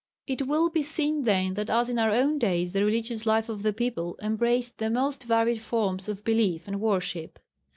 It 0.25 0.47
will 0.47 0.69
be 0.71 0.81
seen 0.81 1.25
then 1.25 1.53
that 1.53 1.69
as 1.69 1.87
in 1.87 1.99
our 1.99 2.09
own 2.09 2.39
days, 2.39 2.71
the 2.71 2.83
religious 2.83 3.27
life 3.27 3.49
of 3.49 3.61
the 3.61 3.71
people 3.71 4.17
embraced 4.19 4.79
the 4.79 4.89
most 4.89 5.25
varied 5.25 5.61
forms 5.61 6.09
of 6.09 6.23
belief 6.23 6.65
and 6.67 6.81
worship. 6.81 7.37